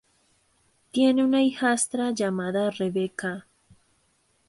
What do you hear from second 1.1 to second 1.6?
una